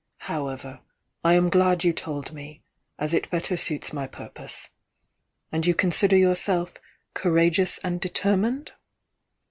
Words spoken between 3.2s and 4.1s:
better suits my